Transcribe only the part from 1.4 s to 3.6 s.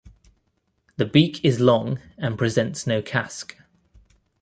is long and presents no casque.